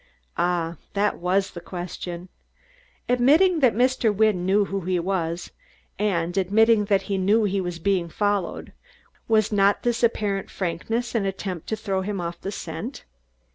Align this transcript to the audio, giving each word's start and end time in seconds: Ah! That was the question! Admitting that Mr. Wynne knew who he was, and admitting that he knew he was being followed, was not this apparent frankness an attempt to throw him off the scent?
Ah! 0.35 0.77
That 0.95 1.19
was 1.19 1.51
the 1.51 1.61
question! 1.61 2.29
Admitting 3.07 3.59
that 3.59 3.75
Mr. 3.75 4.11
Wynne 4.11 4.47
knew 4.47 4.65
who 4.65 4.81
he 4.81 4.97
was, 4.99 5.51
and 5.99 6.35
admitting 6.39 6.85
that 6.85 7.03
he 7.03 7.19
knew 7.19 7.43
he 7.43 7.61
was 7.61 7.77
being 7.77 8.09
followed, 8.09 8.73
was 9.27 9.51
not 9.51 9.83
this 9.83 10.01
apparent 10.01 10.49
frankness 10.49 11.13
an 11.13 11.25
attempt 11.27 11.67
to 11.67 11.75
throw 11.75 12.01
him 12.01 12.19
off 12.19 12.41
the 12.41 12.51
scent? 12.51 13.05